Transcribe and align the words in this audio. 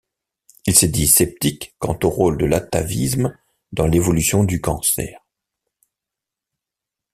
Il 0.65 0.73
s'est 0.75 0.87
dit 0.87 1.05
sceptique 1.07 1.75
quant 1.77 1.95
au 2.01 2.09
rôle 2.09 2.39
de 2.39 2.47
l'atavisme 2.47 3.37
dans 3.71 3.85
l'évolution 3.85 4.43
du 4.43 4.59
cancer. 4.59 5.19